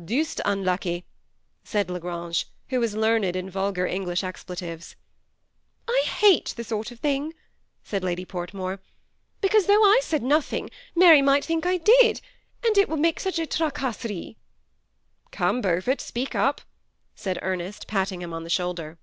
"Deuced 0.16 0.38
unlucky," 0.44 1.06
said 1.64 1.88
La 1.88 1.98
Grange, 1.98 2.44
who 2.68 2.78
was 2.78 2.94
learn 2.94 3.24
ed 3.24 3.34
in 3.34 3.48
vulgar 3.48 3.86
English 3.86 4.22
expletives. 4.22 4.96
"I 5.88 6.04
hate 6.06 6.52
the 6.58 6.62
sort 6.62 6.90
of 6.90 7.00
thing," 7.00 7.32
said 7.84 8.04
Lady 8.04 8.26
Portmore, 8.26 8.80
"be 9.40 9.48
cause, 9.48 9.64
though 9.64 9.82
I 9.82 10.00
said 10.02 10.22
nothing, 10.22 10.68
Mary 10.94 11.22
might 11.22 11.42
think 11.42 11.64
I 11.64 11.78
did, 11.78 12.20
and 12.62 12.76
it 12.76 12.86
will 12.90 12.98
make 12.98 13.18
such 13.18 13.38
a 13.38 13.46
tracasserie"" 13.46 14.36
Come, 15.32 15.62
Beaufort, 15.62 16.02
speak 16.02 16.34
up," 16.34 16.60
said 17.14 17.38
Ernest, 17.40 17.86
patting 17.86 18.20
him 18.20 18.34
on 18.34 18.44
the 18.44 18.50
shoulder. 18.50 18.98